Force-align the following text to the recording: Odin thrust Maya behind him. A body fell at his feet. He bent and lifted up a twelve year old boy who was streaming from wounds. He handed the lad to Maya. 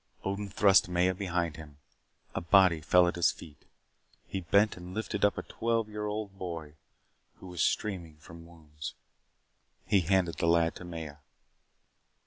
Odin 0.23 0.49
thrust 0.49 0.89
Maya 0.89 1.13
behind 1.13 1.57
him. 1.57 1.77
A 2.33 2.41
body 2.41 2.81
fell 2.81 3.07
at 3.07 3.17
his 3.17 3.31
feet. 3.31 3.65
He 4.25 4.41
bent 4.41 4.75
and 4.75 4.95
lifted 4.95 5.23
up 5.23 5.37
a 5.37 5.43
twelve 5.43 5.89
year 5.89 6.07
old 6.07 6.39
boy 6.39 6.73
who 7.35 7.45
was 7.45 7.61
streaming 7.61 8.17
from 8.17 8.47
wounds. 8.47 8.95
He 9.85 10.01
handed 10.01 10.39
the 10.39 10.47
lad 10.47 10.73
to 10.77 10.85
Maya. 10.85 11.17